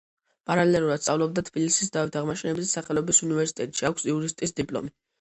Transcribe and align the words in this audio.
პარალელურად 0.51 1.03
სწავლობდა 1.03 1.43
თბილისის 1.51 1.95
დავით 1.99 2.19
აღმაშენებლის 2.23 2.75
სახელობის 2.81 3.23
უნივერსიტეტში, 3.31 3.89
აქვს 3.95 4.13
იურისტის 4.13 4.61
დიპლომი. 4.65 4.97